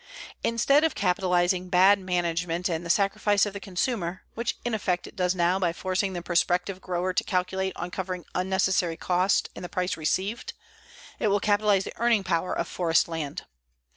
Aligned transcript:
Instead 0.43 0.83
of 0.83 0.95
capitalizing 0.95 1.69
bad 1.69 1.99
management 1.99 2.67
and 2.67 2.83
the 2.83 2.89
sacrifice 2.89 3.45
of 3.45 3.53
the 3.53 3.59
consumer, 3.59 4.23
which 4.33 4.57
in 4.65 4.73
effect 4.73 5.05
it 5.05 5.15
does 5.15 5.35
now 5.35 5.59
by 5.59 5.71
forcing 5.71 6.13
the 6.13 6.23
prospective 6.23 6.81
grower 6.81 7.13
to 7.13 7.23
calculate 7.23 7.73
on 7.75 7.91
covering 7.91 8.25
unnecessary 8.33 8.97
cost 8.97 9.51
in 9.53 9.61
the 9.61 9.69
price 9.69 9.95
received, 9.97 10.53
it 11.19 11.27
will 11.27 11.39
capitalize 11.39 11.83
the 11.83 11.93
earning 11.97 12.23
power 12.23 12.51
of 12.51 12.67
forest 12.67 13.07
land. 13.07 13.43